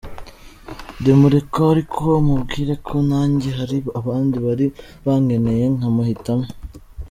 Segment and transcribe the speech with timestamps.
[0.99, 4.65] Ndamureka ariko mubwira ko nanjye hari abandi bari
[5.05, 6.47] bankeneye nkamuhitamo.